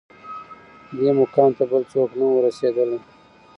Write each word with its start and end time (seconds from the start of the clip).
دې 0.97 1.09
مقام 1.19 1.51
ته 1.57 1.63
بل 1.71 1.83
څوک 1.91 2.09
نه 2.19 2.25
وه 2.29 2.39
رسېدلي 2.45 2.99